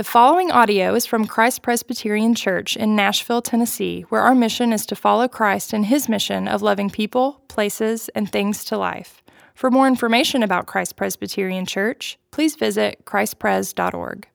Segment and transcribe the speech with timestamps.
[0.00, 4.86] The following audio is from Christ Presbyterian Church in Nashville, Tennessee, where our mission is
[4.86, 9.22] to follow Christ in his mission of loving people, places, and things to life.
[9.54, 14.26] For more information about Christ Presbyterian Church, please visit christpres.org.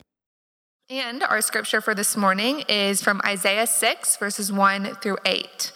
[0.91, 5.71] And our scripture for this morning is from Isaiah 6, verses 1 through 8.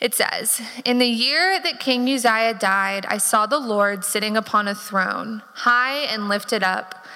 [0.00, 4.66] It says, In the year that King Uzziah died, I saw the Lord sitting upon
[4.66, 7.05] a throne, high and lifted up,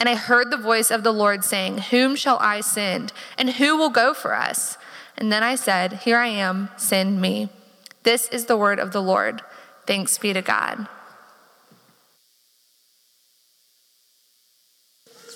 [0.00, 3.12] And I heard the voice of the Lord saying, Whom shall I send?
[3.36, 4.78] And who will go for us?
[5.18, 7.50] And then I said, Here I am, send me.
[8.02, 9.42] This is the word of the Lord.
[9.86, 10.88] Thanks be to God.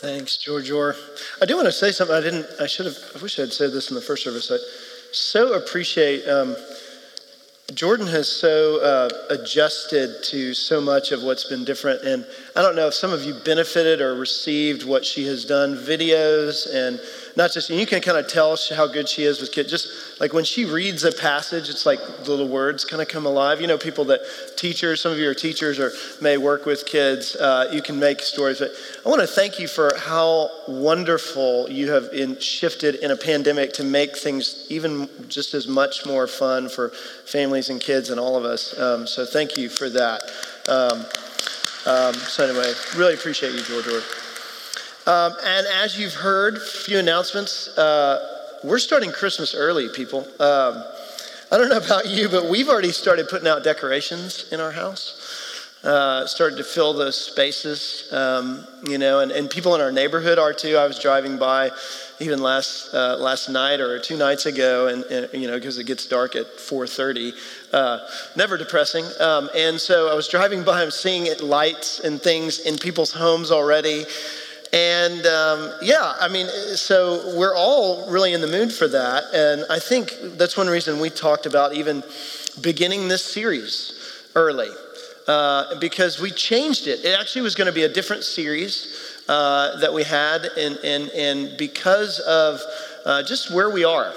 [0.00, 0.96] Thanks, George Orr.
[1.42, 2.16] I do want to say something.
[2.16, 2.46] I didn't.
[2.60, 2.96] I should have.
[3.16, 4.50] I wish I had said this in the first service.
[4.50, 4.56] I
[5.12, 6.26] so appreciate.
[6.26, 6.56] Um,
[7.74, 12.76] Jordan has so uh, adjusted to so much of what's been different, and I don't
[12.76, 17.00] know if some of you benefited or received what she has done, videos and
[17.36, 19.70] not just, you can kind of tell how good she is with kids.
[19.70, 23.60] Just like when she reads a passage, it's like little words kind of come alive.
[23.60, 24.20] You know, people that
[24.56, 25.90] teachers, some of you are teachers or
[26.20, 28.60] may work with kids, uh, you can make stories.
[28.60, 28.70] But
[29.04, 33.72] I want to thank you for how wonderful you have in, shifted in a pandemic
[33.74, 36.90] to make things even just as much more fun for
[37.26, 38.78] families and kids and all of us.
[38.78, 40.20] Um, so thank you for that.
[40.68, 41.04] Um,
[41.86, 44.02] um, so anyway, really appreciate you, George.
[45.06, 47.68] Um, and as you've heard, a few announcements.
[47.76, 50.20] Uh, we're starting Christmas early, people.
[50.40, 50.82] Um,
[51.52, 55.20] I don't know about you, but we've already started putting out decorations in our house.
[55.84, 60.38] Uh, started to fill those spaces, um, you know, and, and people in our neighborhood
[60.38, 60.78] are too.
[60.78, 61.70] I was driving by
[62.18, 65.84] even last uh, last night or two nights ago, and, and you know, because it
[65.84, 67.34] gets dark at 4:30.
[67.70, 67.98] Uh,
[68.34, 69.04] never depressing.
[69.20, 73.12] Um, and so I was driving by, I'm seeing it, lights and things in people's
[73.12, 74.06] homes already.
[74.74, 79.22] And um, yeah, I mean, so we're all really in the mood for that.
[79.32, 82.02] And I think that's one reason we talked about even
[82.60, 84.68] beginning this series early.
[85.28, 87.04] Uh, because we changed it.
[87.04, 91.08] It actually was going to be a different series uh, that we had, and, and,
[91.10, 92.60] and because of
[93.06, 94.12] uh, just where we are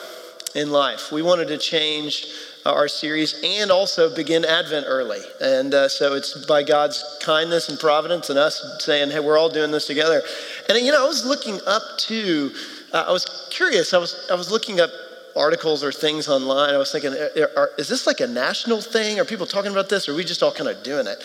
[0.53, 2.25] in life, we wanted to change
[2.71, 5.19] our series and also begin Advent early.
[5.41, 9.49] And uh, so it's by God's kindness and providence and us saying, hey, we're all
[9.49, 10.21] doing this together.
[10.69, 12.51] And, you know, I was looking up to,
[12.93, 14.89] uh, I was curious, I was, I was looking up
[15.35, 16.73] articles or things online.
[16.73, 19.19] I was thinking, are, are, is this like a national thing?
[19.19, 20.09] Are people talking about this?
[20.09, 21.23] Or are we just all kind of doing it?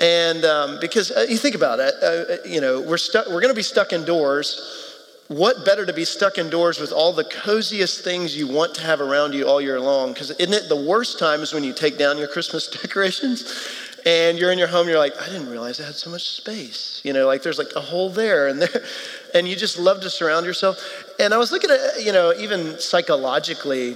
[0.00, 3.48] And um, because uh, you think about it, uh, you know, we're stuck, we're going
[3.48, 4.89] to be stuck indoors
[5.30, 9.00] what better to be stuck indoors with all the coziest things you want to have
[9.00, 10.12] around you all year long?
[10.12, 13.70] Because isn't it the worst time is when you take down your Christmas decorations
[14.04, 17.00] and you're in your home, you're like, I didn't realize I had so much space.
[17.04, 18.82] You know, like there's like a hole there and there,
[19.34, 20.78] and you just love to surround yourself.
[21.20, 23.94] And I was looking at, you know, even psychologically,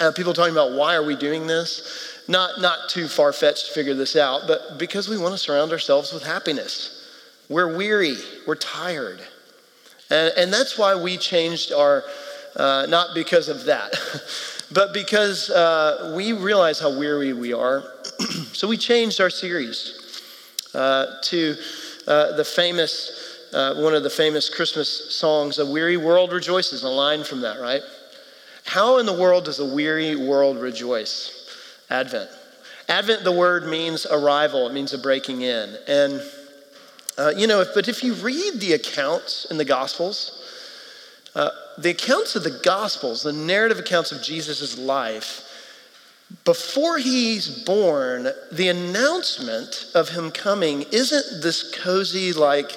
[0.00, 2.20] uh, people talking about why are we doing this?
[2.26, 5.70] Not, not too far fetched to figure this out, but because we want to surround
[5.70, 6.98] ourselves with happiness.
[7.48, 9.20] We're weary, we're tired.
[10.12, 12.04] And, and that's why we changed our,
[12.54, 13.94] uh, not because of that,
[14.72, 17.82] but because uh, we realize how weary we are.
[18.52, 20.22] so we changed our series
[20.74, 21.56] uh, to
[22.06, 26.88] uh, the famous, uh, one of the famous Christmas songs, A Weary World Rejoices, a
[26.88, 27.80] line from that, right?
[28.66, 31.48] How in the world does a weary world rejoice?
[31.88, 32.28] Advent.
[32.86, 35.74] Advent, the word means arrival, it means a breaking in.
[35.88, 36.20] And
[37.18, 40.38] uh, you know, but if you read the accounts in the Gospels,
[41.34, 45.48] uh, the accounts of the Gospels, the narrative accounts of Jesus' life,
[46.44, 52.72] before he's born, the announcement of him coming isn't this cozy, like,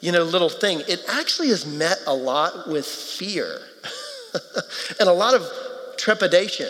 [0.00, 0.82] you know, little thing.
[0.88, 3.60] It actually is met a lot with fear
[5.00, 5.42] and a lot of
[5.96, 6.68] trepidation.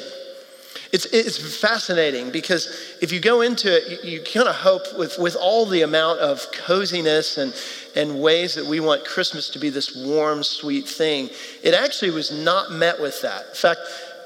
[0.97, 5.19] It's, it's fascinating because if you go into it, you, you kind of hope with,
[5.19, 7.55] with all the amount of coziness and,
[7.95, 11.29] and ways that we want Christmas to be this warm, sweet thing,
[11.63, 13.45] it actually was not met with that.
[13.51, 13.81] In fact,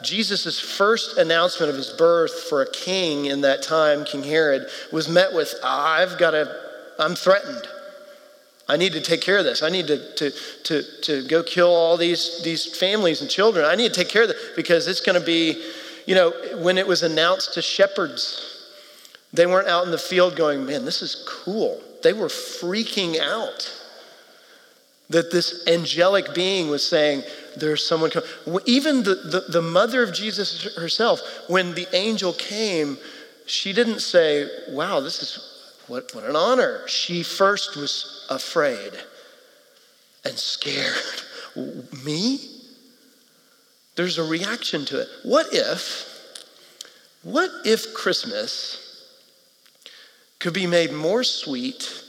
[0.05, 5.09] Jesus' first announcement of his birth for a king in that time, King Herod, was
[5.09, 6.57] met with, I've got to,
[7.01, 7.67] I'm threatened.
[8.69, 9.65] I need to take care of this.
[9.65, 10.31] I need to, to,
[10.63, 13.65] to, to go kill all these, these families and children.
[13.65, 15.61] I need to take care of this because it's going to be,
[16.11, 18.69] you know, when it was announced to shepherds,
[19.33, 21.81] they weren't out in the field going, man, this is cool.
[22.03, 23.73] They were freaking out
[25.09, 27.23] that this angelic being was saying,
[27.57, 28.29] There's someone coming.
[28.67, 32.99] Even the, the, the, mother of Jesus herself, when the angel came,
[33.47, 36.89] she didn't say, Wow, this is what, what an honor.
[36.89, 38.95] She first was afraid
[40.25, 41.23] and scared.
[42.05, 42.50] Me?
[44.01, 45.09] There's a reaction to it.
[45.25, 46.09] What if,
[47.23, 49.05] what if Christmas
[50.39, 52.03] could be made more sweet,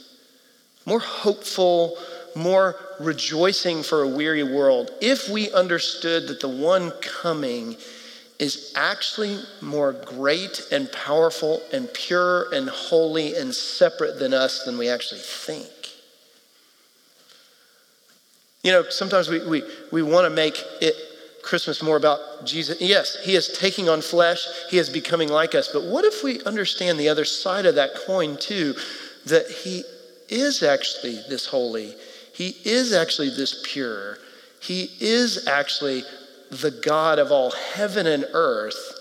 [0.86, 1.98] more hopeful,
[2.34, 7.76] more rejoicing for a weary world if we understood that the one coming
[8.38, 14.78] is actually more great and powerful and pure and holy and separate than us than
[14.78, 15.68] we actually think.
[18.62, 20.94] You know, sometimes we, we, we want to make it
[21.42, 22.80] Christmas more about Jesus.
[22.80, 25.68] Yes, he is taking on flesh, he is becoming like us.
[25.72, 28.74] But what if we understand the other side of that coin too?
[29.26, 29.82] That he
[30.28, 31.94] is actually this holy
[32.32, 34.18] he is actually this pure.
[34.60, 36.02] He is actually
[36.50, 38.98] the God of all heaven and earth,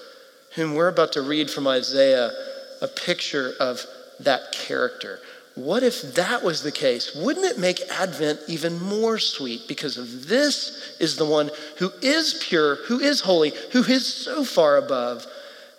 [0.56, 2.32] whom we're about to read from Isaiah
[2.82, 3.86] a picture of
[4.20, 5.20] that character.
[5.56, 7.14] What if that was the case?
[7.14, 12.78] Wouldn't it make Advent even more sweet because this is the one who is pure,
[12.88, 15.26] who is holy, who is so far above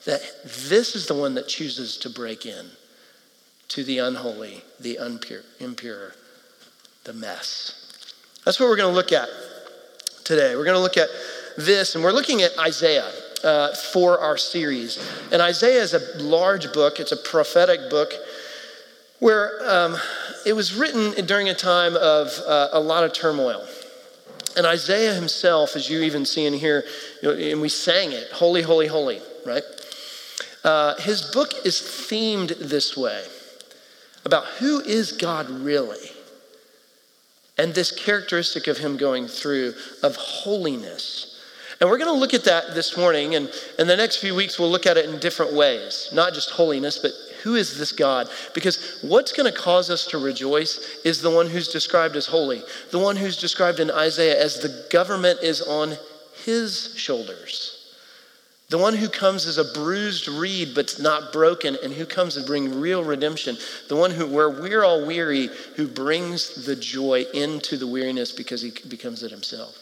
[0.04, 0.20] that
[0.68, 2.66] this is the one that chooses to break in
[3.68, 6.12] to the unholy, the impure, impure
[7.04, 7.78] the mess.
[8.44, 9.28] That's what we're going to look at
[10.24, 10.54] today.
[10.54, 11.08] We're going to look at
[11.56, 13.10] this, and we're looking at Isaiah.
[13.42, 15.04] Uh, for our series.
[15.32, 18.12] And Isaiah is a large book, it's a prophetic book
[19.22, 19.96] where um,
[20.44, 23.64] it was written during a time of uh, a lot of turmoil.
[24.56, 26.82] And Isaiah himself, as you even see in here,
[27.22, 29.62] you know, and we sang it, Holy, Holy, Holy, right?
[30.64, 33.24] Uh, his book is themed this way
[34.24, 36.10] about who is God really?
[37.58, 41.40] and this characteristic of him going through of holiness.
[41.80, 44.58] And we're going to look at that this morning, and in the next few weeks,
[44.58, 46.08] we'll look at it in different ways.
[46.12, 48.28] Not just holiness, but who is this God?
[48.54, 52.62] Because what's going to cause us to rejoice is the one who's described as holy,
[52.90, 55.96] the one who's described in Isaiah as the government is on
[56.44, 57.78] his shoulders.
[58.70, 62.46] The one who comes as a bruised reed but not broken, and who comes to
[62.46, 63.58] bring real redemption.
[63.88, 68.62] The one who, where we're all weary, who brings the joy into the weariness because
[68.62, 69.76] he becomes it himself.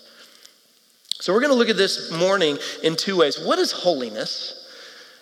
[1.12, 3.38] So we're going to look at this morning in two ways.
[3.38, 4.56] What is holiness?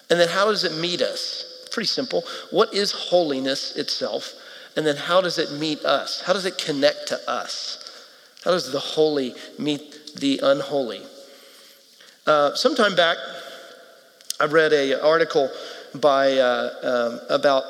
[0.08, 1.47] And then how does it meet us?
[1.70, 2.24] Pretty simple.
[2.50, 4.32] What is holiness itself?
[4.76, 6.22] And then how does it meet us?
[6.22, 7.84] How does it connect to us?
[8.44, 11.02] How does the holy meet the unholy?
[12.26, 13.16] Uh, sometime back,
[14.38, 15.50] I read an article
[15.94, 17.64] by uh, um, about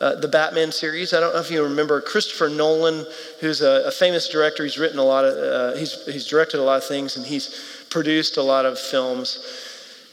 [0.00, 1.14] uh, the Batman series.
[1.14, 3.06] I don't know if you remember Christopher Nolan,
[3.40, 4.64] who's a, a famous director.
[4.64, 7.86] He's written a lot of, uh, he's, he's directed a lot of things, and he's
[7.90, 9.38] produced a lot of films.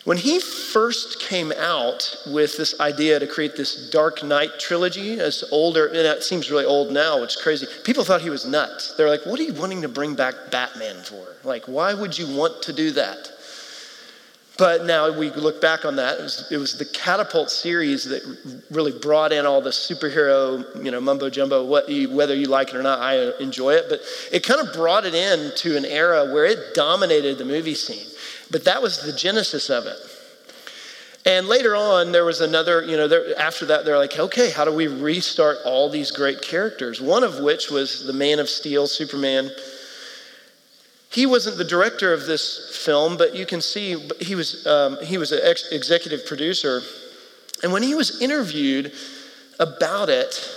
[0.06, 5.44] When he first came out with this idea to create this Dark Knight trilogy, as
[5.52, 7.68] older, and it seems really old now, which is crazy.
[7.84, 8.96] People thought he was nuts.
[8.96, 11.36] They're like, "What are you wanting to bring back Batman for?
[11.44, 13.32] Like, why would you want to do that?"
[14.58, 16.20] But now we look back on that.
[16.20, 18.22] It was, it was, the Catapult series that
[18.70, 21.64] really brought in all the superhero, you know, mumbo jumbo.
[21.64, 23.86] What you, whether you like it or not, I enjoy it.
[23.88, 24.02] But
[24.34, 28.06] it kind of brought it in to an era where it dominated the movie scene.
[28.52, 29.98] But that was the genesis of it.
[31.26, 34.66] And later on, there was another, you know, there, after that, they're like, okay, how
[34.66, 37.02] do we restart all these great characters?
[37.02, 39.52] One of which was the Man of Steel, Superman.
[41.12, 45.18] He wasn't the director of this film, but you can see he was, um, he
[45.18, 46.82] was an ex- executive producer.
[47.64, 48.94] And when he was interviewed
[49.60, 50.50] about it,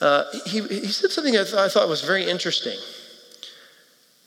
[0.00, 2.78] uh, he, he said something I, th- I thought was very interesting.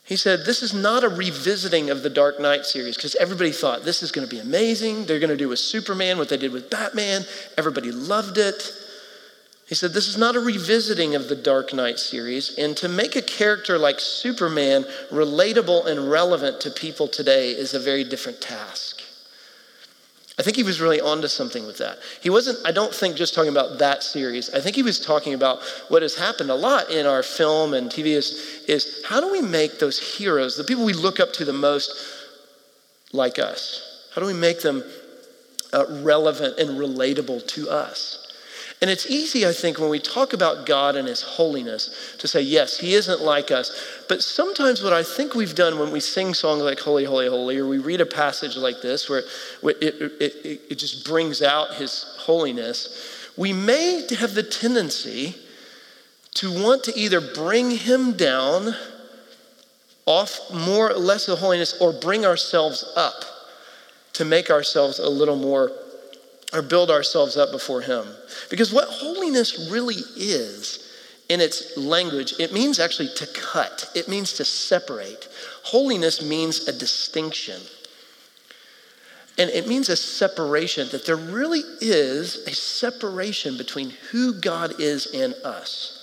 [0.04, 3.84] He said, This is not a revisiting of the Dark Knight series because everybody thought
[3.84, 5.06] this is going to be amazing.
[5.06, 7.22] They're going to do with Superman what they did with Batman.
[7.56, 8.70] Everybody loved it.
[9.66, 13.16] He said, This is not a revisiting of the Dark Knight series, and to make
[13.16, 19.03] a character like Superman relatable and relevant to people today is a very different task.
[20.42, 21.98] Think he was really onto something with that.
[22.20, 24.52] He wasn't, I don't think, just talking about that series.
[24.52, 27.88] I think he was talking about what has happened a lot in our film and
[27.88, 31.44] TV is, is how do we make those heroes, the people we look up to
[31.44, 31.94] the most,
[33.12, 34.10] like us?
[34.12, 34.82] How do we make them
[35.72, 38.23] uh, relevant and relatable to us?
[38.80, 42.42] And it's easy, I think, when we talk about God and His holiness to say,
[42.42, 43.72] yes, He isn't like us.
[44.08, 47.56] But sometimes what I think we've done when we sing songs like Holy, Holy, Holy,
[47.58, 51.74] or we read a passage like this where it, it, it, it just brings out
[51.74, 55.34] His holiness, we may have the tendency
[56.34, 58.74] to want to either bring Him down
[60.06, 63.24] off more or less of holiness or bring ourselves up
[64.12, 65.72] to make ourselves a little more
[66.54, 68.06] or build ourselves up before Him.
[68.48, 70.92] Because what holiness really is
[71.28, 75.28] in its language, it means actually to cut, it means to separate.
[75.64, 77.60] Holiness means a distinction.
[79.36, 85.06] And it means a separation, that there really is a separation between who God is
[85.12, 86.00] and us.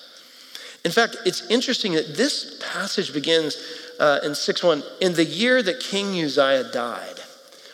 [0.84, 3.58] In fact, it's interesting that this passage begins
[4.00, 7.20] uh, in 6 1 in the year that King Uzziah died.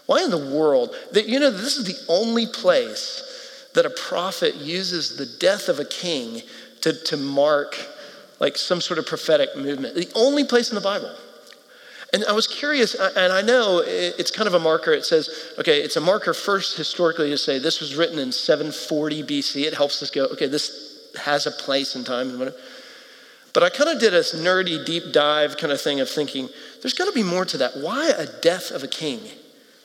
[0.08, 0.96] Why in the world?
[1.12, 5.80] That, you know, this is the only place that a prophet uses the death of
[5.80, 6.42] a king
[6.82, 7.78] to, to mark
[8.40, 9.96] like some sort of prophetic movement.
[9.96, 11.14] The only place in the Bible.
[12.14, 14.94] And I was curious, and I know it's kind of a marker.
[14.94, 19.24] It says, okay, it's a marker first historically to say this was written in 740
[19.24, 19.66] BC.
[19.66, 22.40] It helps us go, okay, this has a place in time.
[23.54, 26.48] But I kind of did a nerdy deep dive kind of thing of thinking,
[26.82, 27.76] there's got to be more to that.
[27.78, 29.20] Why a death of a king?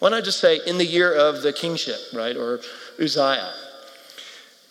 [0.03, 2.37] Why not just say in the year of the kingship, right?
[2.37, 2.59] Or
[3.01, 3.53] Uzziah.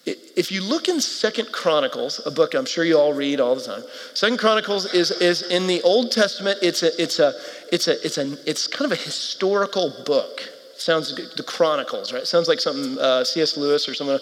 [0.05, 3.61] If you look in Second Chronicles, a book I'm sure you all read all the
[3.61, 3.81] time,
[4.13, 6.59] Second Chronicles is, is in the Old Testament.
[6.61, 7.33] It's a, it's a,
[7.71, 10.41] it's a, it's a, it's kind of a historical book.
[10.75, 12.27] Sounds the Chronicles, right?
[12.27, 13.55] Sounds like something uh, C.S.
[13.55, 14.19] Lewis or someone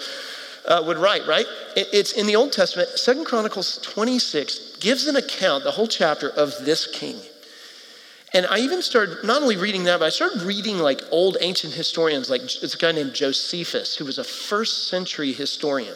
[0.68, 1.48] uh, would write, right?
[1.76, 2.88] It, it's in the Old Testament.
[2.90, 7.16] Second Chronicles 26 gives an account, the whole chapter of this king.
[8.34, 11.74] And I even started not only reading that, but I started reading like old ancient
[11.74, 15.96] historians, like a guy named Josephus, who was a first century historian,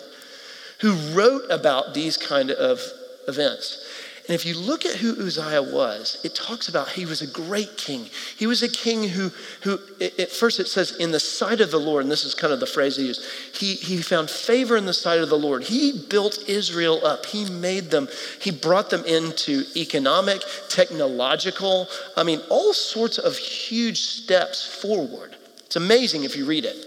[0.80, 2.82] who wrote about these kind of
[3.28, 3.88] events.
[4.26, 7.76] And if you look at who Uzziah was, it talks about he was a great
[7.76, 8.10] king.
[8.38, 9.32] He was a king who,
[9.64, 12.54] who at first it says, in the sight of the Lord, and this is kind
[12.54, 13.22] of the phrase he used,
[13.54, 15.64] he, he found favor in the sight of the Lord.
[15.64, 17.26] He built Israel up.
[17.26, 18.08] He made them,
[18.40, 25.36] he brought them into economic, technological, I mean, all sorts of huge steps forward.
[25.66, 26.78] It's amazing if you read it.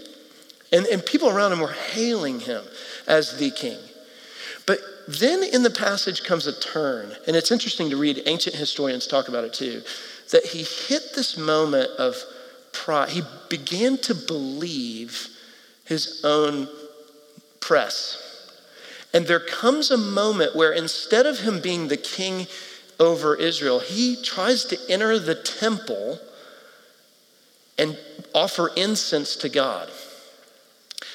[0.73, 2.63] And, and people around him were hailing him
[3.07, 3.77] as the king.
[4.65, 9.07] But then in the passage comes a turn, and it's interesting to read, ancient historians
[9.07, 9.81] talk about it too,
[10.31, 12.15] that he hit this moment of
[12.73, 13.09] pride.
[13.09, 15.29] He began to believe
[15.85, 16.67] his own
[17.61, 18.23] press.
[19.13, 22.47] And there comes a moment where instead of him being the king
[22.99, 26.19] over Israel, he tries to enter the temple
[27.77, 27.97] and
[28.35, 29.89] offer incense to God.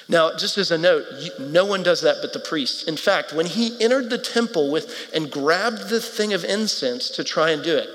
[0.09, 1.05] Now, just as a note,
[1.39, 2.85] no one does that but the priests.
[2.85, 7.25] In fact, when he entered the temple with and grabbed the thing of incense to
[7.25, 7.89] try and do it,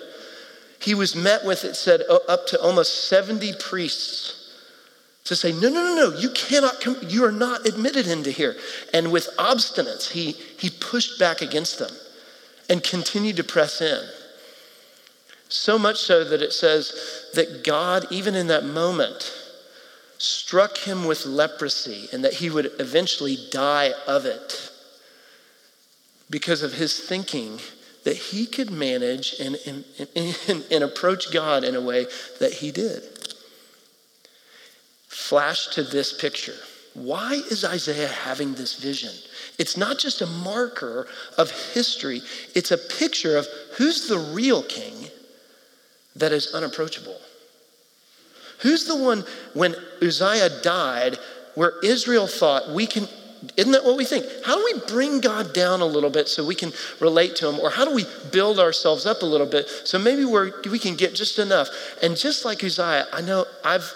[0.80, 4.38] he was met with, it said, up to almost 70 priests
[5.26, 8.56] to say, no, no, no, no, you cannot come, you are not admitted into here.
[8.94, 11.92] And with obstinance, he, he pushed back against them
[12.70, 14.02] and continued to press in.
[15.50, 19.34] So much so that it says that God, even in that moment,
[20.18, 24.72] struck him with leprosy and that he would eventually die of it
[26.30, 27.60] because of his thinking
[28.04, 29.84] that he could manage and, and,
[30.16, 32.06] and, and, approach God in a way
[32.40, 33.04] that he did.
[35.08, 36.56] Flash to this picture.
[36.94, 39.12] Why is Isaiah having this vision?
[39.58, 41.08] It's not just a marker
[41.38, 42.22] of history,
[42.56, 43.46] it's a picture of
[43.78, 45.10] who's the real king
[46.16, 47.18] that is unapproachable.
[48.60, 49.24] Who's the one
[49.54, 51.18] when Uzziah died
[51.56, 53.08] where Israel thought we can
[53.56, 54.26] isn't that what we think?
[54.46, 57.60] How do we bring God down a little bit so we can relate to Him?
[57.60, 60.96] Or how do we build ourselves up a little bit so maybe we we can
[60.96, 61.68] get just enough?
[62.02, 63.92] And just like Uzziah, I know I've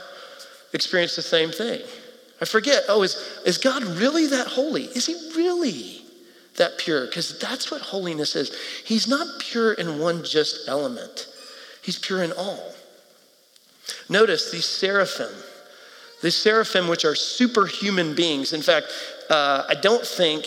[0.74, 1.82] experienced the same thing.
[2.39, 3.15] I forget, oh, is,
[3.46, 4.86] is God really that holy?
[4.86, 6.01] Is He really
[6.58, 7.06] that pure?
[7.06, 8.56] Because that's what holiness is.
[8.84, 11.27] He's not pure in one just element,
[11.82, 12.70] He's pure in all.
[14.10, 15.31] Notice these seraphim,
[16.21, 18.53] these seraphim, which are superhuman beings.
[18.53, 18.88] In fact,
[19.29, 20.45] uh, I don't think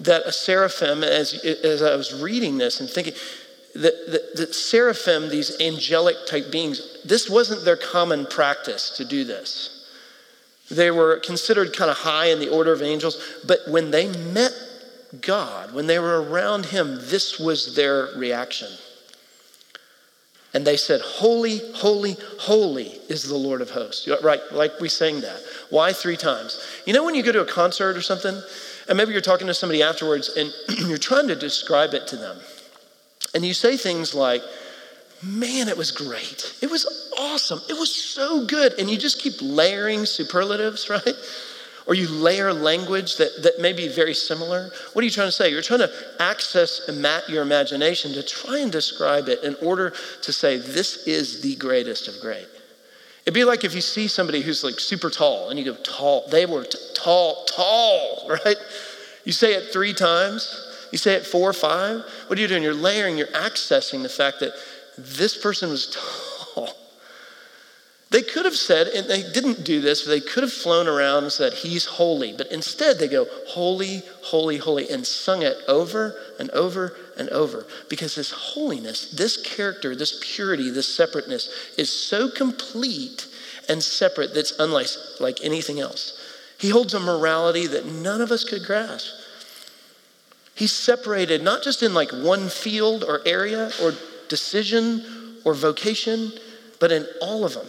[0.00, 3.14] that a seraphim, as, as I was reading this and thinking,
[3.74, 9.72] that, that, seraphim, these angelic type beings, this wasn't their common practice to do this.
[10.70, 14.52] They were considered kind of high in the order of angels, but when they met
[15.20, 18.68] God, when they were around Him, this was their reaction.
[20.56, 24.08] And they said, Holy, holy, holy is the Lord of hosts.
[24.22, 25.38] Right, like we sang that.
[25.68, 26.66] Why three times?
[26.86, 28.40] You know, when you go to a concert or something,
[28.88, 30.50] and maybe you're talking to somebody afterwards and
[30.88, 32.38] you're trying to describe it to them,
[33.34, 34.40] and you say things like,
[35.22, 36.56] Man, it was great.
[36.62, 37.60] It was awesome.
[37.68, 38.78] It was so good.
[38.78, 41.14] And you just keep layering superlatives, right?
[41.86, 44.70] Or you layer language that, that may be very similar.
[44.92, 45.50] What are you trying to say?
[45.50, 46.80] You're trying to access
[47.28, 52.08] your imagination to try and describe it in order to say, this is the greatest
[52.08, 52.48] of great.
[53.22, 56.26] It'd be like if you see somebody who's like super tall and you go, tall.
[56.28, 58.56] They were t- tall, tall, right?
[59.24, 62.04] You say it three times, you say it four or five.
[62.26, 62.62] What are you doing?
[62.62, 64.52] You're layering, you're accessing the fact that
[64.96, 66.25] this person was tall.
[68.10, 71.32] They could have said, and they didn't do this, they could have flown around and
[71.32, 72.32] said, He's holy.
[72.32, 77.66] But instead, they go, Holy, holy, holy, and sung it over and over and over.
[77.88, 83.26] Because this holiness, this character, this purity, this separateness is so complete
[83.68, 84.86] and separate that's unlike
[85.18, 86.22] like anything else.
[86.58, 89.08] He holds a morality that none of us could grasp.
[90.54, 93.92] He's separated not just in like one field or area or
[94.28, 96.32] decision or vocation,
[96.80, 97.66] but in all of them.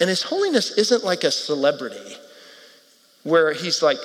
[0.00, 2.16] And his holiness isn't like a celebrity
[3.22, 3.98] where he's like,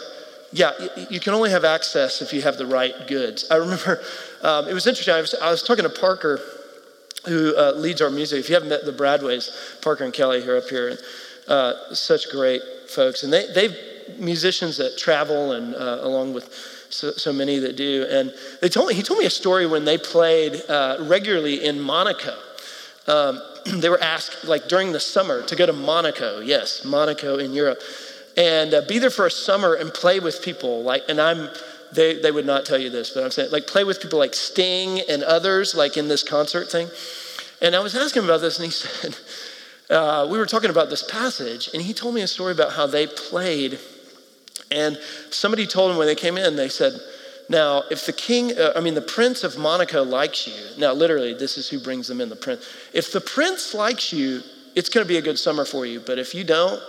[0.54, 0.72] yeah,
[1.10, 3.46] you can only have access if you have the right goods.
[3.50, 4.02] I remember
[4.42, 5.14] um, it was interesting.
[5.14, 6.40] I was, I was, talking to Parker,
[7.28, 8.40] who uh, leads our music.
[8.40, 11.00] If you haven't met the Bradways, Parker and Kelly here up here, and
[11.48, 13.24] uh, such great folks.
[13.24, 13.76] And they, they've
[14.18, 16.54] musicians that travel and uh, along with
[16.90, 18.06] so, so, many that do.
[18.10, 21.80] And they told me, he told me a story when they played uh, regularly in
[21.80, 22.38] Monaco.
[23.08, 23.42] Um,
[23.74, 26.40] they were asked, like during the summer, to go to Monaco.
[26.40, 27.80] Yes, Monaco in Europe,
[28.38, 30.84] and uh, be there for a summer and play with people.
[30.84, 31.50] Like, and I'm,
[31.94, 34.34] they, they would not tell you this, but I'm saying, like, play with people like
[34.34, 36.88] Sting and others, like in this concert thing.
[37.62, 39.18] And I was asking about this, and he said,
[39.90, 42.88] uh, we were talking about this passage, and he told me a story about how
[42.88, 43.78] they played.
[44.72, 44.98] And
[45.30, 46.94] somebody told him when they came in, they said,
[47.52, 51.34] now, if the king, uh, I mean, the prince of Monaco likes you, now literally,
[51.34, 52.66] this is who brings them in the prince.
[52.94, 54.42] If the prince likes you,
[54.74, 56.00] it's going to be a good summer for you.
[56.00, 56.82] But if you don't,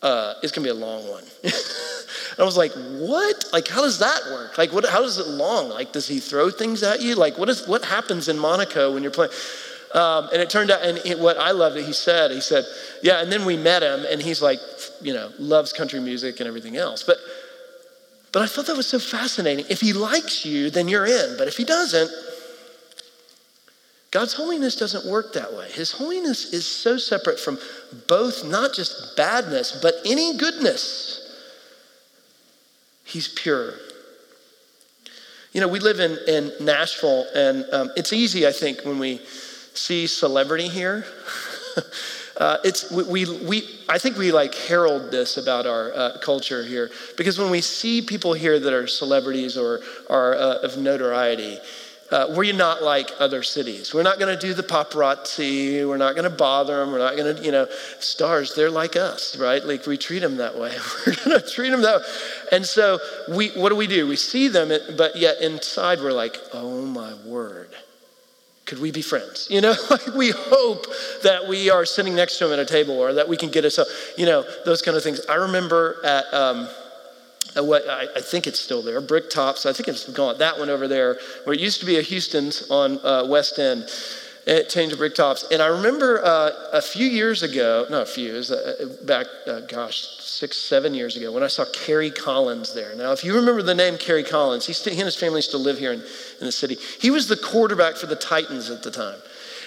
[0.00, 1.24] uh, it's going to be a long one.
[2.38, 3.46] I was like, what?
[3.52, 4.56] Like, how does that work?
[4.58, 5.70] Like, what, how does it long?
[5.70, 7.16] Like, does he throw things at you?
[7.16, 9.32] Like, what, is, what happens in Monaco when you're playing?
[9.92, 12.64] Um, and it turned out, and it, what I love that he said, he said,
[13.02, 14.60] yeah, and then we met him, and he's like,
[15.00, 17.02] you know, loves country music and everything else.
[17.02, 17.16] But
[18.38, 19.64] but I thought that was so fascinating.
[19.68, 21.36] If he likes you, then you're in.
[21.36, 22.08] But if he doesn't,
[24.12, 25.68] God's holiness doesn't work that way.
[25.68, 27.58] His holiness is so separate from
[28.06, 31.36] both, not just badness, but any goodness.
[33.02, 33.74] He's pure.
[35.52, 39.18] You know, we live in, in Nashville, and um, it's easy, I think, when we
[39.74, 41.04] see celebrity here.
[42.38, 46.88] Uh, it's we, we I think we like herald this about our uh, culture here
[47.16, 51.58] because when we see people here that are celebrities or are uh, of notoriety,
[52.12, 53.92] uh, we're not like other cities.
[53.92, 55.86] We're not going to do the paparazzi.
[55.86, 56.92] We're not going to bother them.
[56.92, 57.66] We're not going to, you know,
[57.98, 58.54] stars.
[58.54, 59.62] They're like us, right?
[59.62, 60.74] Like we treat them that way.
[61.06, 62.06] We're going to treat them that way.
[62.52, 62.98] And so
[63.28, 64.06] we, what do we do?
[64.06, 67.74] We see them, but yet inside we're like, oh my word
[68.68, 69.48] could we be friends?
[69.50, 69.74] You know,
[70.14, 70.86] we hope
[71.22, 73.64] that we are sitting next to him at a table or that we can get
[73.64, 73.78] us,
[74.18, 75.24] you know, those kind of things.
[75.26, 76.68] I remember at, um,
[77.56, 79.64] at what I, I, think it's still there, Brick Tops.
[79.64, 80.36] I think it's gone.
[80.36, 83.90] That one over there, where it used to be a Houston's on uh, West End.
[84.48, 85.46] It changed to Brick Tops.
[85.52, 89.26] And I remember uh, a few years ago, not a few, it was uh, back,
[89.46, 92.96] uh, gosh, six, seven years ago, when I saw Kerry Collins there.
[92.96, 95.60] Now, if you remember the name Kerry Collins, he, st- he and his family still
[95.60, 96.78] live here in, in the city.
[96.98, 99.18] He was the quarterback for the Titans at the time.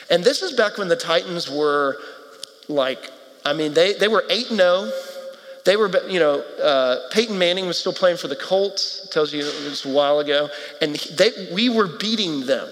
[0.09, 1.97] And this is back when the Titans were
[2.67, 3.11] like,
[3.45, 4.91] I mean, they, they were 8 0.
[5.63, 9.07] They were, you know, uh, Peyton Manning was still playing for the Colts.
[9.11, 10.49] Tells you it was a while ago.
[10.81, 12.67] And they, we were beating them.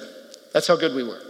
[0.53, 1.21] That's how good we were.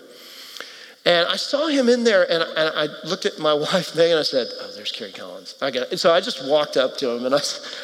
[1.05, 4.19] And I saw him in there, and, and I looked at my wife, Megan, and
[4.19, 5.55] I said, Oh, there's Kerry Collins.
[5.61, 5.97] I got.
[5.97, 7.39] So I just walked up to him, and I,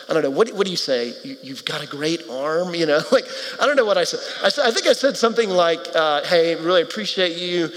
[0.09, 1.13] I don't know, what, what do you say?
[1.23, 2.99] You, have got a great arm, you know?
[3.11, 3.25] Like,
[3.61, 4.19] I don't know what I said.
[4.43, 7.69] I, I think I said something like, uh, Hey, really appreciate you.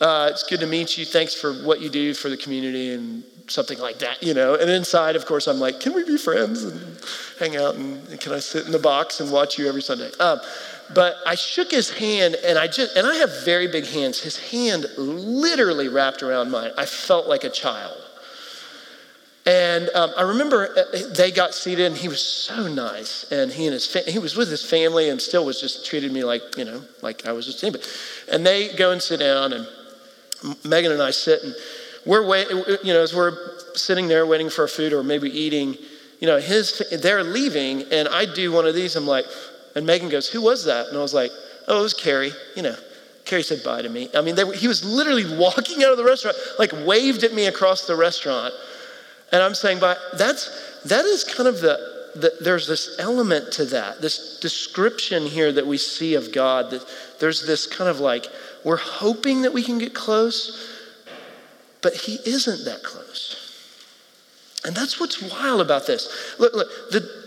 [0.00, 1.04] Uh, it's good to meet you.
[1.04, 4.54] Thanks for what you do for the community, and something like that, you know?
[4.54, 7.00] And inside, of course, I'm like, Can we be friends and
[7.40, 10.10] hang out, and, and can I sit in the box and watch you every Sunday?
[10.20, 10.38] Um,
[10.94, 14.20] but I shook his hand and I just, and I have very big hands.
[14.20, 16.70] His hand literally wrapped around mine.
[16.76, 17.96] I felt like a child.
[19.46, 23.30] And um, I remember uh, they got seated, and he was so nice.
[23.30, 26.12] And he and his fa- he was with his family, and still was just treated
[26.12, 27.84] me like you know, like I was just anybody.
[28.30, 29.68] And they go and sit down, and
[30.64, 31.54] Megan and I sit, and
[32.04, 33.36] we're wait, you know, as we're
[33.74, 35.76] sitting there waiting for food or maybe eating,
[36.18, 38.96] you know, his they're leaving, and I do one of these.
[38.96, 39.26] I'm like,
[39.76, 41.30] and Megan goes, "Who was that?" And I was like,
[41.68, 42.76] "Oh, it was Kerry." You know,
[43.26, 44.08] Kerry said bye to me.
[44.14, 47.86] I mean, he was literally walking out of the restaurant, like waved at me across
[47.86, 48.54] the restaurant.
[49.32, 53.64] And I'm saying, but that's that is kind of the, the, there's this element to
[53.66, 56.70] that, this description here that we see of God.
[56.70, 56.86] That
[57.20, 58.26] there's this kind of like
[58.64, 60.72] we're hoping that we can get close,
[61.82, 63.42] but He isn't that close.
[64.64, 66.34] And that's what's wild about this.
[66.38, 67.25] Look, look, the,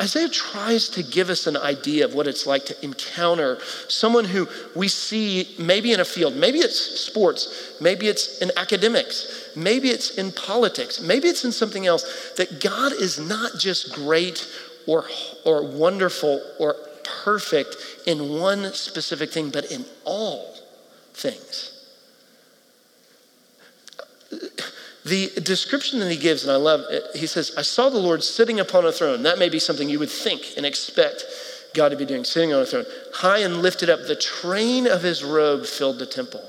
[0.00, 4.46] Isaiah tries to give us an idea of what it's like to encounter someone who
[4.76, 10.18] we see maybe in a field, maybe it's sports, maybe it's in academics, maybe it's
[10.18, 14.46] in politics, maybe it's in something else, that God is not just great
[14.86, 15.04] or,
[15.46, 16.76] or wonderful or
[17.24, 20.54] perfect in one specific thing, but in all
[21.14, 21.74] things.
[25.08, 28.22] The description that he gives, and I love it, he says, I saw the Lord
[28.22, 29.22] sitting upon a throne.
[29.22, 31.24] That may be something you would think and expect
[31.72, 32.84] God to be doing, sitting on a throne.
[33.14, 36.42] High and lifted up, the train of his robe filled the temple.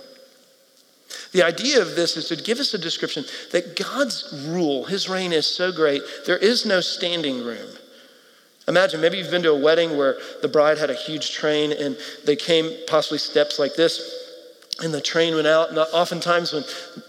[1.32, 5.32] The idea of this is to give us a description that God's rule, his reign
[5.32, 7.70] is so great, there is no standing room.
[8.68, 11.98] Imagine maybe you've been to a wedding where the bride had a huge train and
[12.26, 14.19] they came possibly steps like this
[14.82, 15.70] and the train went out.
[15.70, 16.64] And oftentimes, when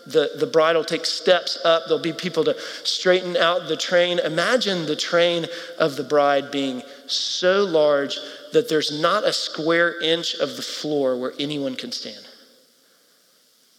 [0.06, 4.18] the, the bride will take steps up, there'll be people to straighten out the train.
[4.18, 5.46] Imagine the train
[5.78, 8.18] of the bride being so large
[8.52, 12.26] that there's not a square inch of the floor where anyone can stand.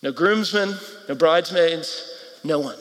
[0.01, 0.75] No groomsmen,
[1.07, 2.77] no bridesmaids, no one.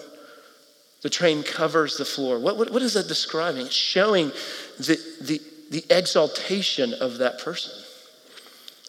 [1.03, 2.39] The train covers the floor.
[2.39, 3.67] What, what, what is that describing?
[3.67, 4.29] It's showing
[4.79, 7.73] the, the, the exaltation of that person.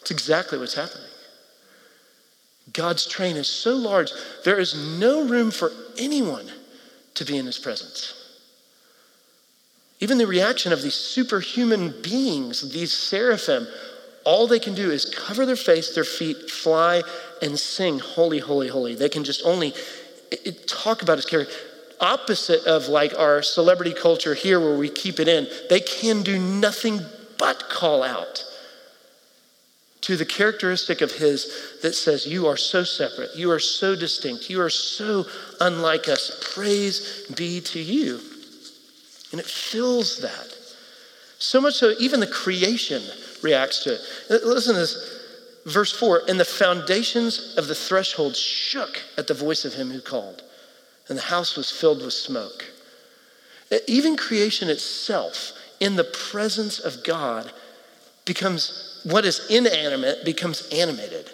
[0.01, 1.10] It's exactly what's happening.
[2.73, 4.11] God's train is so large,
[4.45, 6.49] there is no room for anyone
[7.15, 8.17] to be in his presence.
[9.99, 13.67] Even the reaction of these superhuman beings, these seraphim,
[14.23, 17.03] all they can do is cover their face, their feet, fly,
[17.41, 18.95] and sing, Holy, Holy, Holy.
[18.95, 19.73] They can just only
[20.31, 21.53] it, it, talk about his character.
[21.99, 26.39] Opposite of like our celebrity culture here where we keep it in, they can do
[26.39, 27.01] nothing
[27.37, 28.43] but call out
[30.01, 34.49] to the characteristic of His that says, You are so separate, you are so distinct,
[34.49, 35.25] you are so
[35.59, 36.51] unlike us.
[36.53, 38.19] Praise be to you.
[39.31, 40.57] And it fills that.
[41.37, 43.01] So much so, even the creation
[43.41, 44.43] reacts to it.
[44.45, 45.19] Listen to this.
[45.65, 50.01] Verse 4 And the foundations of the threshold shook at the voice of him who
[50.01, 50.43] called,
[51.07, 52.65] and the house was filled with smoke.
[53.87, 57.51] Even creation itself, in the presence of God,
[58.25, 61.29] becomes what is inanimate becomes animated.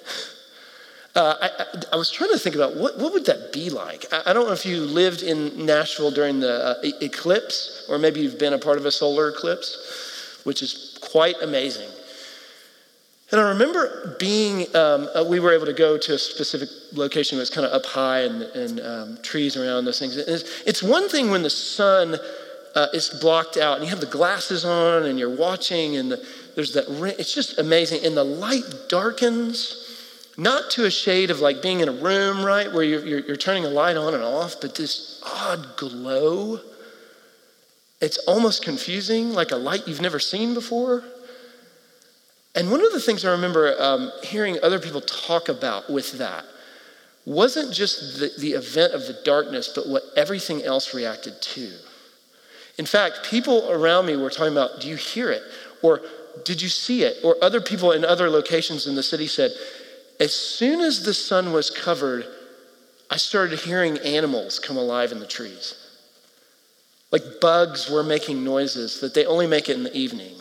[1.15, 4.05] Uh, I, I, I, was trying to think about what, what would that be like.
[4.11, 8.19] I, I don't know if you lived in Nashville during the uh, eclipse, or maybe
[8.19, 11.89] you've been a part of a solar eclipse, which is quite amazing.
[13.31, 17.37] And I remember being, um, uh, we were able to go to a specific location
[17.37, 20.15] that was kind of up high and, and um, trees around those things.
[20.15, 22.15] It's, it's one thing when the sun
[22.75, 26.25] uh, is blocked out and you have the glasses on and you're watching and the,
[26.57, 26.85] there's that,
[27.19, 28.03] it's just amazing.
[28.03, 32.73] And the light darkens, not to a shade of like being in a room, right,
[32.73, 36.59] where you're, you're, you're turning a light on and off, but this odd glow.
[38.01, 41.03] It's almost confusing, like a light you've never seen before.
[42.55, 46.43] And one of the things I remember um, hearing other people talk about with that
[47.27, 51.71] wasn't just the, the event of the darkness, but what everything else reacted to.
[52.79, 55.43] In fact, people around me were talking about, do you hear it?
[55.83, 56.01] Or
[56.43, 57.17] did you see it?
[57.23, 59.51] Or other people in other locations in the city said,
[60.19, 62.25] as soon as the sun was covered,
[63.09, 65.75] I started hearing animals come alive in the trees.
[67.11, 70.33] Like bugs were making noises that they only make it in the evening.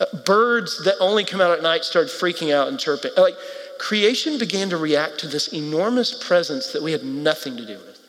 [0.00, 3.10] Uh, birds that only come out at night started freaking out and chirping.
[3.16, 3.34] Like
[3.78, 8.00] creation began to react to this enormous presence that we had nothing to do with,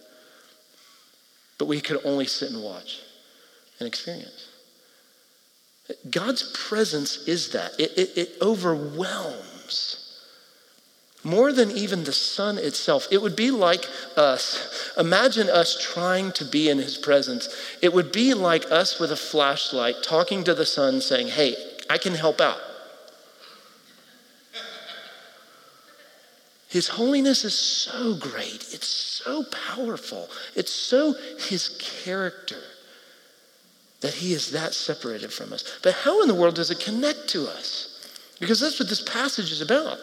[1.58, 3.02] but we could only sit and watch
[3.80, 4.49] and experience.
[6.10, 7.80] God's presence is that.
[7.80, 10.06] It, it, it, overwhelms
[11.24, 13.08] more than even the sun itself.
[13.12, 14.94] It would be like us.
[14.98, 17.50] Imagine us trying to be in his presence.
[17.82, 21.56] It would be like us with a flashlight talking to the sun saying, Hey,
[21.90, 22.60] I can help out.
[26.70, 32.62] His holiness is so great, it's so powerful, it's so his character
[34.02, 35.80] that he is that separated from us.
[35.84, 38.08] But how in the world does it connect to us?
[38.40, 39.98] Because that's what this passage is about.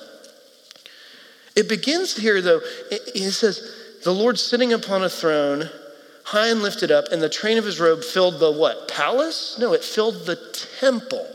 [1.55, 5.71] It begins here, though, it, says, The Lord sitting upon a throne,
[6.25, 8.89] high and lifted up, and the train of his robe filled the what?
[8.89, 9.57] Palace?
[9.59, 10.37] No, it filled the
[10.81, 11.27] temple.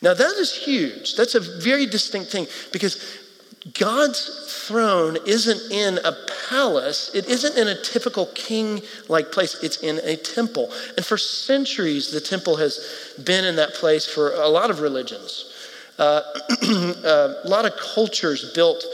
[0.00, 1.14] Now that is huge.
[1.14, 2.96] That's a very distinct thing because
[3.78, 6.12] God's throne isn't in a
[6.48, 10.72] palace, it isn't in a typical king like place, it's in a temple.
[10.96, 15.48] And for centuries, the temple has been in that place for a lot of religions.
[15.98, 16.22] Uh,
[17.04, 18.84] uh a lot of cultures built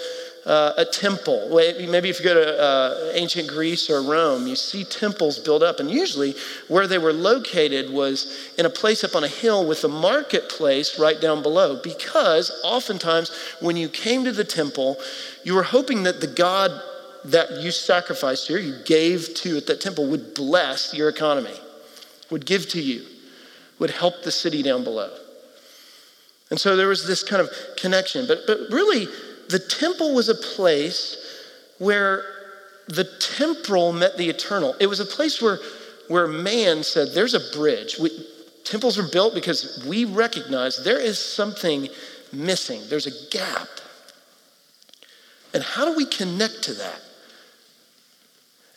[0.48, 1.50] uh, a temple.
[1.50, 5.78] Maybe if you go to uh, ancient Greece or Rome, you see temples built up.
[5.78, 6.34] And usually,
[6.68, 10.98] where they were located was in a place up on a hill with a marketplace
[10.98, 11.78] right down below.
[11.84, 13.30] Because oftentimes,
[13.60, 14.96] when you came to the temple,
[15.44, 16.70] you were hoping that the God
[17.26, 21.54] that you sacrificed here, you gave to at that temple, would bless your economy,
[22.30, 23.04] would give to you,
[23.78, 25.10] would help the city down below.
[26.50, 28.26] And so there was this kind of connection.
[28.26, 29.08] But, but really,
[29.48, 31.16] the temple was a place
[31.78, 32.24] where
[32.88, 34.74] the temporal met the eternal.
[34.80, 35.58] It was a place where,
[36.08, 37.98] where man said, There's a bridge.
[37.98, 38.10] We,
[38.64, 41.88] temples were built because we recognize there is something
[42.32, 43.68] missing, there's a gap.
[45.54, 47.00] And how do we connect to that?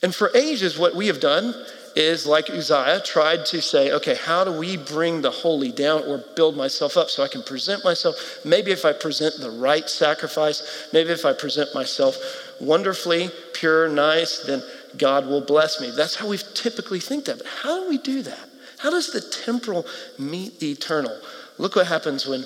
[0.02, 1.54] And for ages, what we have done
[1.96, 6.24] is, like Uzziah, tried to say, okay, how do we bring the holy down or
[6.36, 8.40] build myself up so I can present myself?
[8.46, 12.18] Maybe if I present the right sacrifice, maybe if I present myself
[12.60, 14.64] wonderfully, pure, nice, then
[14.98, 15.92] God will bless me.
[15.96, 17.40] That's how we typically think that.
[17.40, 18.50] But how do we do that?
[18.80, 19.86] How does the temporal
[20.18, 21.16] meet the eternal?
[21.58, 22.46] Look what happens when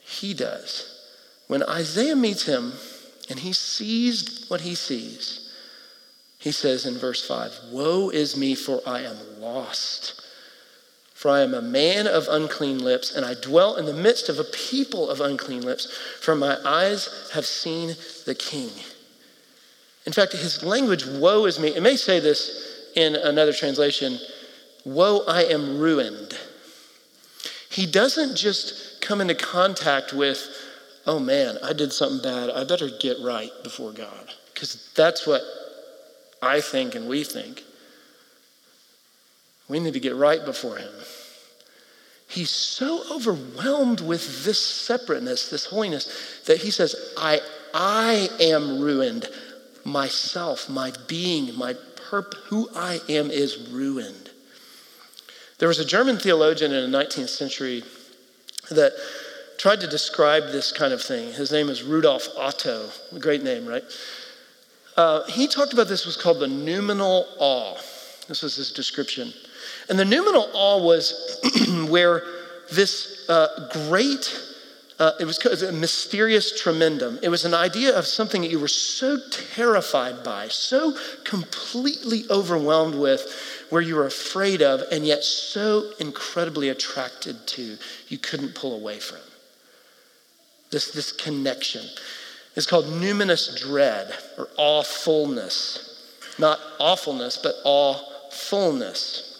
[0.00, 0.90] he does.
[1.46, 2.72] When Isaiah meets him
[3.30, 5.43] and he sees what he sees,
[6.44, 10.20] he says in verse 5 Woe is me, for I am lost.
[11.14, 14.38] For I am a man of unclean lips, and I dwell in the midst of
[14.38, 18.68] a people of unclean lips, for my eyes have seen the King.
[20.04, 24.18] In fact, his language, woe is me, it may say this in another translation
[24.84, 26.38] Woe, I am ruined.
[27.70, 30.46] He doesn't just come into contact with,
[31.06, 32.50] oh man, I did something bad.
[32.50, 34.34] I better get right before God.
[34.52, 35.40] Because that's what
[36.44, 37.62] I think and we think.
[39.68, 40.92] We need to get right before Him.
[42.28, 47.40] He's so overwhelmed with this separateness, this holiness, that he says, I,
[47.72, 49.28] I am ruined.
[49.84, 51.74] Myself, my being, my
[52.46, 54.30] who I am is ruined.
[55.58, 57.82] There was a German theologian in the 19th century
[58.70, 58.92] that
[59.58, 61.32] tried to describe this kind of thing.
[61.32, 63.82] His name is Rudolf Otto, a great name, right?
[64.96, 67.74] Uh, he talked about this was called the noumenal awe.
[68.28, 69.32] This was his description.
[69.88, 71.40] And the noumenal awe was
[71.88, 72.22] where
[72.72, 74.34] this uh, great,
[74.98, 77.18] uh, it was a mysterium tremendum.
[77.22, 82.94] It was an idea of something that you were so terrified by, so completely overwhelmed
[82.94, 87.76] with, where you were afraid of, and yet so incredibly attracted to,
[88.08, 89.18] you couldn't pull away from.
[90.70, 91.84] This, this connection.
[92.56, 95.90] It's called numinous dread or awfulness.
[96.38, 99.30] Not awfulness, but awfulness.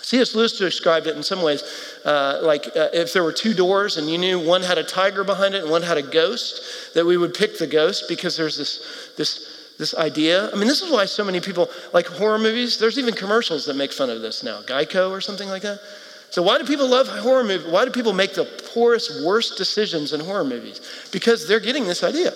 [0.00, 0.34] C.S.
[0.34, 1.62] Lewis described it in some ways
[2.04, 5.22] uh, like uh, if there were two doors and you knew one had a tiger
[5.22, 8.56] behind it and one had a ghost, that we would pick the ghost because there's
[8.56, 10.50] this, this, this idea.
[10.50, 12.78] I mean, this is why so many people like horror movies.
[12.78, 15.80] There's even commercials that make fun of this now, Geico or something like that.
[16.30, 17.70] So, why do people love horror movies?
[17.70, 21.08] Why do people make the poorest, worst decisions in horror movies?
[21.10, 22.32] Because they're getting this idea.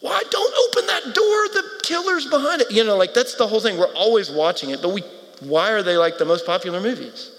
[0.00, 1.48] Why don't open that door?
[1.48, 2.72] The killer's behind it.
[2.72, 3.78] You know, like that's the whole thing.
[3.78, 5.02] We're always watching it, but we,
[5.40, 7.30] why are they like the most popular movies?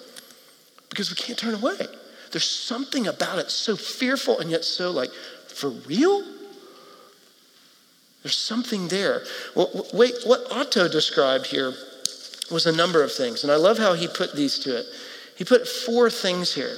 [0.89, 1.87] Because we can't turn away.
[2.31, 5.11] There's something about it so fearful and yet so like,
[5.47, 6.23] for real?
[8.23, 9.23] There's something there.
[9.55, 11.73] Well, wait, what Otto described here
[12.49, 14.85] was a number of things, and I love how he put these to it.
[15.37, 16.77] He put four things here.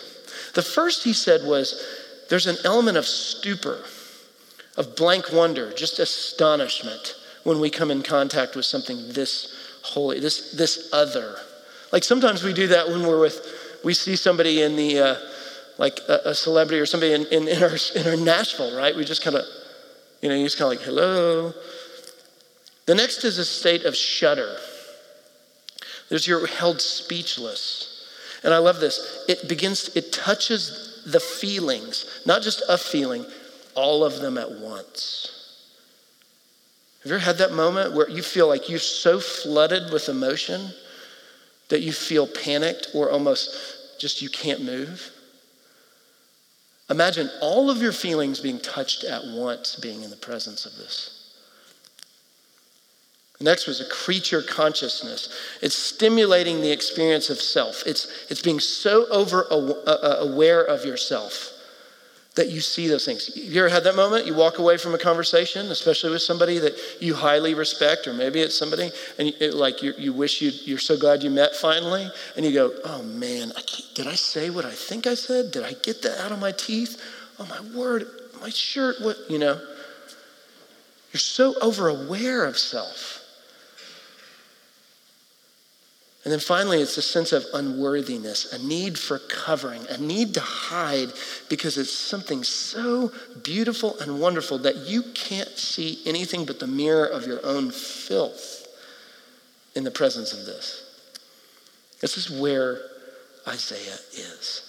[0.54, 1.84] The first he said was
[2.30, 3.84] there's an element of stupor,
[4.78, 10.52] of blank wonder, just astonishment when we come in contact with something this holy, this,
[10.54, 11.36] this other.
[11.91, 15.15] Like sometimes we do that when we're with, we see somebody in the, uh,
[15.78, 18.96] like a, a, celebrity or somebody in, in, in, our, in our Nashville, right?
[18.96, 19.44] We just kind of,
[20.22, 21.54] you know, you just kind of like, hello.
[22.88, 24.58] The next is a state of shudder.
[26.10, 27.94] There's you're held speechless.
[28.45, 29.25] And I love this.
[29.27, 33.25] It begins, it touches the feelings, not just a feeling,
[33.73, 35.31] all of them at once.
[37.01, 40.69] Have you ever had that moment where you feel like you're so flooded with emotion
[41.69, 45.12] that you feel panicked or almost just you can't move?
[46.89, 51.14] Imagine all of your feelings being touched at once, being in the presence of this.
[53.41, 55.30] Next was a creature consciousness.
[55.62, 57.84] It's stimulating the experience of self.
[57.86, 61.52] It's, it's being so over aware of yourself
[62.36, 63.36] that you see those things.
[63.36, 64.26] You ever had that moment?
[64.26, 68.41] You walk away from a conversation, especially with somebody that you highly respect, or maybe
[68.41, 72.10] it's somebody, and it, like you, you wish you you're so glad you met finally,
[72.36, 73.62] and you go, "Oh man, I
[73.93, 75.52] did I say what I think I said?
[75.52, 77.02] Did I get that out of my teeth?
[77.39, 78.06] Oh my word,
[78.41, 79.60] my shirt, what you know?"
[81.13, 83.14] You're so over aware of self.
[86.25, 90.39] And then finally, it's a sense of unworthiness, a need for covering, a need to
[90.39, 91.09] hide
[91.49, 93.11] because it's something so
[93.43, 98.67] beautiful and wonderful that you can't see anything but the mirror of your own filth
[99.75, 100.81] in the presence of this.
[102.01, 102.81] This is where
[103.47, 104.63] Isaiah is.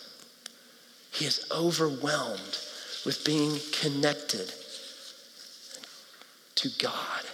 [1.11, 2.59] He is overwhelmed
[3.07, 4.53] with being connected
[6.57, 7.25] to God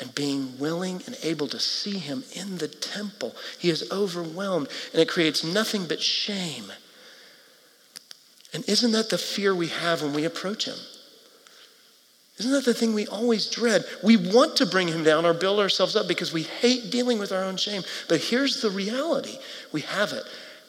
[0.00, 3.34] and being willing and able to see him in the temple.
[3.58, 6.72] He is overwhelmed, and it creates nothing but shame.
[8.54, 10.78] And isn't that the fear we have when we approach him?
[12.38, 13.84] Isn't that the thing we always dread?
[14.02, 17.32] We want to bring him down or build ourselves up because we hate dealing with
[17.32, 17.82] our own shame.
[18.08, 19.36] But here's the reality
[19.72, 20.22] we have it.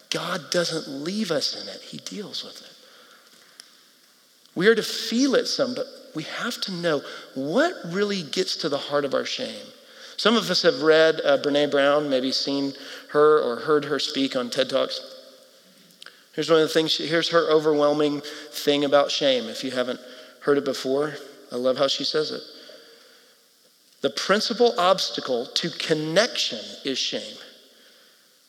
[0.10, 2.72] God doesn't leave us in it, he deals with it.
[4.56, 5.86] We are to feel it some, but
[6.20, 7.02] we have to know
[7.34, 9.66] what really gets to the heart of our shame.
[10.18, 12.74] Some of us have read uh, Brene Brown, maybe seen
[13.12, 15.00] her or heard her speak on TED Talks.
[16.34, 18.20] Here's one of the things, she, here's her overwhelming
[18.52, 19.46] thing about shame.
[19.46, 20.02] If you haven't
[20.42, 21.14] heard it before,
[21.54, 22.42] I love how she says it.
[24.02, 27.38] The principal obstacle to connection is shame.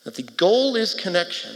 [0.02, 1.52] That the goal is connection.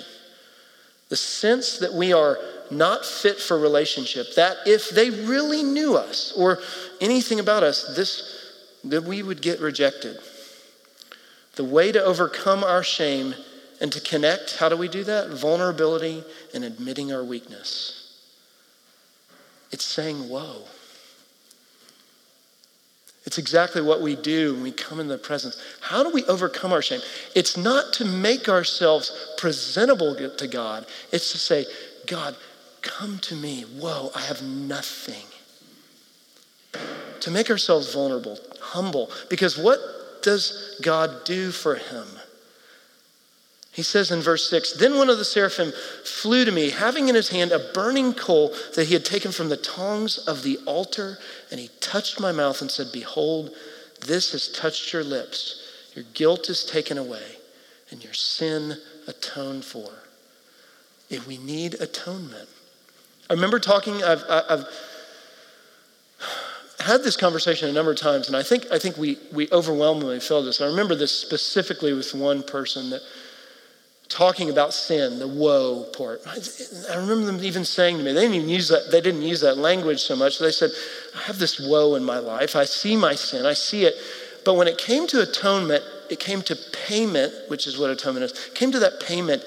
[1.09, 2.39] The sense that we are
[2.71, 6.59] not fit for relationship, that if they really knew us or
[7.01, 8.41] anything about us, this
[8.85, 10.19] that we would get rejected.
[11.57, 13.35] The way to overcome our shame
[13.81, 15.31] and to connect, how do we do that?
[15.31, 16.23] Vulnerability
[16.53, 18.01] and admitting our weakness.
[19.71, 20.63] It's saying, Whoa.
[23.27, 25.61] It's exactly what we do when we come in the presence.
[25.81, 27.01] How do we overcome our shame?
[27.35, 31.65] It's not to make ourselves presentable to God, it's to say,
[32.07, 32.37] God,
[32.85, 33.63] Come to me.
[33.63, 35.25] Whoa, I have nothing.
[37.21, 39.81] To make ourselves vulnerable, humble, because what
[40.23, 42.07] does God do for him?
[43.73, 45.73] He says in verse 6 Then one of the seraphim
[46.05, 49.49] flew to me, having in his hand a burning coal that he had taken from
[49.49, 51.19] the tongs of the altar,
[51.51, 53.51] and he touched my mouth and said, Behold,
[54.07, 55.63] this has touched your lips.
[55.95, 57.37] Your guilt is taken away,
[57.91, 58.77] and your sin
[59.09, 59.91] atoned for.
[61.09, 62.49] If we need atonement,
[63.35, 64.65] I remember talking, I've, I've
[66.79, 70.21] had this conversation a number of times, and I think, I think we, we overwhelmingly
[70.21, 70.61] feel this.
[70.61, 73.01] I remember this specifically with one person that
[74.09, 76.21] talking about sin, the woe part.
[76.29, 79.41] I remember them even saying to me, they didn't even use that, they didn't use
[79.41, 80.39] that language so much.
[80.39, 80.71] They said,
[81.17, 82.55] I have this woe in my life.
[82.55, 83.95] I see my sin, I see it.
[84.45, 88.51] But when it came to atonement, it came to payment, which is what atonement is,
[88.55, 89.43] came to that payment,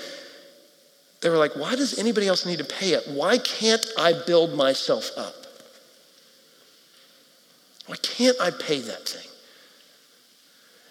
[1.22, 3.04] they were like, why does anybody else need to pay it?
[3.08, 5.34] Why can't I build myself up?
[7.88, 9.28] Why can't I pay that thing?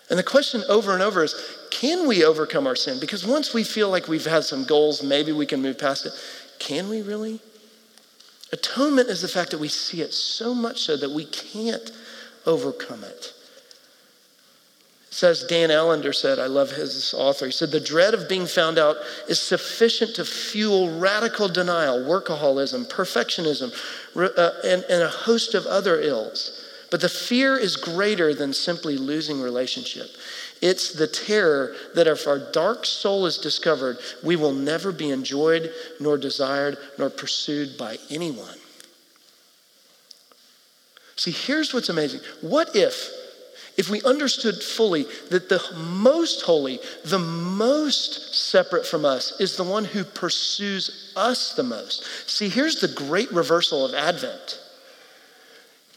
[0.09, 1.35] And the question over and over is
[1.71, 2.99] can we overcome our sin?
[3.01, 6.13] Because once we feel like we've had some goals, maybe we can move past it.
[6.59, 7.41] Can we really?
[8.53, 11.91] Atonement is the fact that we see it so much so that we can't
[12.47, 13.36] overcome it
[15.11, 17.47] says Dan Allender said, I love his author.
[17.47, 18.97] He said, The dread of being found out
[19.29, 23.73] is sufficient to fuel radical denial, workaholism, perfectionism,
[24.17, 26.63] uh, and, and a host of other ills.
[26.91, 30.09] But the fear is greater than simply losing relationship.
[30.63, 35.73] It's the terror that if our dark soul is discovered, we will never be enjoyed,
[36.01, 38.57] nor desired, nor pursued by anyone.
[41.17, 42.21] See, here's what's amazing.
[42.43, 43.11] What if
[43.77, 49.65] if we understood fully that the most holy, the most separate from us, is the
[49.65, 52.05] one who pursues us the most.
[52.29, 54.61] See, here's the great reversal of Advent.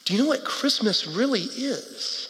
[0.05, 2.29] Do you know what Christmas really is?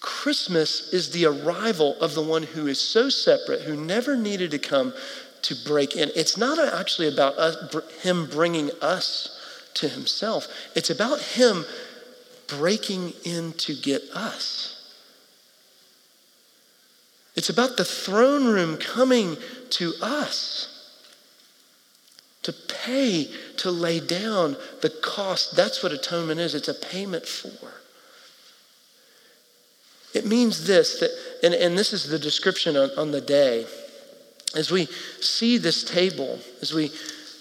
[0.00, 4.58] Christmas is the arrival of the one who is so separate, who never needed to
[4.58, 4.92] come
[5.42, 6.10] to break in.
[6.14, 9.32] It's not actually about us, him bringing us
[9.74, 10.48] to himself.
[10.74, 11.64] It's about him
[12.48, 14.72] breaking in to get us.
[17.34, 19.36] It's about the throne room coming
[19.70, 20.72] to us
[22.46, 25.56] to pay, to lay down the cost.
[25.56, 27.72] That's what atonement is it's a payment for.
[30.14, 31.10] It means this, that,
[31.42, 33.66] and, and this is the description on, on the day.
[34.54, 34.86] As we
[35.20, 36.92] see this table, as we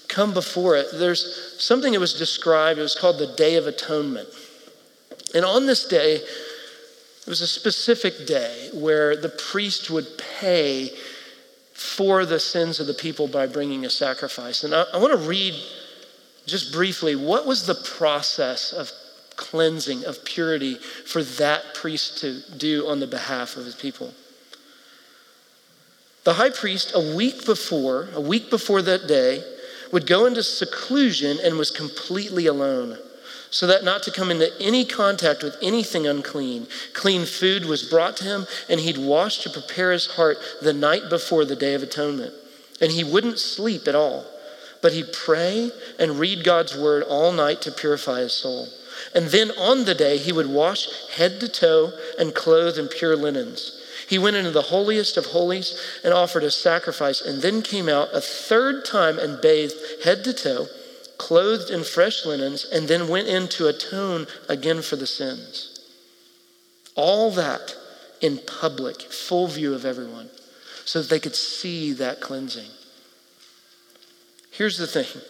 [0.08, 4.28] come before it, there's something that was described, it was called the Day of Atonement.
[5.36, 10.08] And on this day, it was a specific day where the priest would
[10.40, 10.90] pay
[11.74, 14.64] for the sins of the people by bringing a sacrifice.
[14.64, 15.54] And I, I want to read
[16.46, 18.92] just briefly what was the process of
[19.36, 24.14] cleansing, of purity for that priest to do on the behalf of his people.
[26.24, 29.44] The high priest, a week before, a week before that day,
[29.92, 32.98] would go into seclusion and was completely alone,
[33.50, 36.68] so that not to come into any contact with anything unclean.
[36.94, 41.10] Clean food was brought to him, and he'd wash to prepare his heart the night
[41.10, 42.34] before the Day of Atonement.
[42.82, 44.26] And he wouldn't sleep at all,
[44.82, 48.68] but he'd pray and read God's word all night to purify his soul.
[49.14, 53.16] And then on the day, he would wash head to toe and clothe in pure
[53.16, 53.82] linens.
[54.08, 58.10] He went into the holiest of holies and offered a sacrifice, and then came out
[58.14, 60.68] a third time and bathed head to toe,
[61.18, 65.72] clothed in fresh linens, and then went in to atone again for the sins.
[66.96, 67.76] All that
[68.22, 70.30] in public, full view of everyone,
[70.86, 72.70] so that they could see that cleansing.
[74.52, 75.22] Here's the thing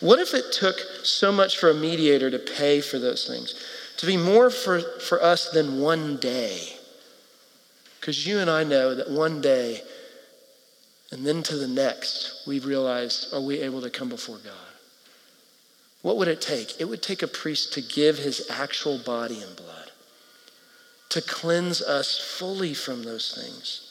[0.00, 3.54] what if it took so much for a mediator to pay for those things?
[3.98, 6.60] To be more for, for us than one day?
[8.00, 9.82] Because you and I know that one day
[11.12, 14.54] and then to the next, we realize are we able to come before God?
[16.02, 16.80] What would it take?
[16.80, 19.90] It would take a priest to give his actual body and blood,
[21.10, 23.88] to cleanse us fully from those things.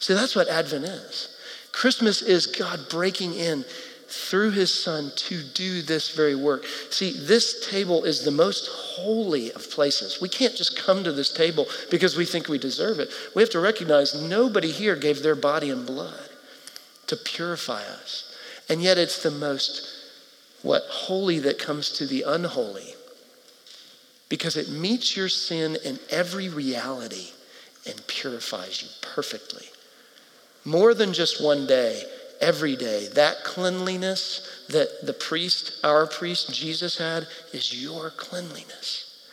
[0.00, 1.36] See, that's what Advent is.
[1.72, 3.64] Christmas is God breaking in
[4.08, 6.64] through his son to do this very work.
[6.90, 10.18] See, this table is the most holy of places.
[10.20, 13.10] We can't just come to this table because we think we deserve it.
[13.34, 16.30] We have to recognize nobody here gave their body and blood
[17.06, 18.34] to purify us.
[18.70, 19.97] And yet it's the most
[20.62, 22.94] what holy that comes to the unholy
[24.28, 27.28] because it meets your sin in every reality
[27.86, 29.66] and purifies you perfectly.
[30.64, 32.02] More than just one day,
[32.40, 33.08] every day.
[33.14, 39.26] That cleanliness that the priest, our priest, Jesus had, is your cleanliness.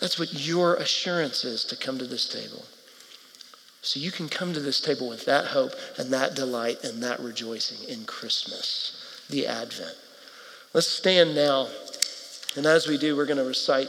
[0.00, 2.64] That's what your assurance is to come to this table.
[3.82, 7.20] So you can come to this table with that hope and that delight and that
[7.20, 8.97] rejoicing in Christmas,
[9.28, 9.96] the Advent.
[10.74, 11.68] Let's stand now.
[12.56, 13.88] And as we do, we're going to recite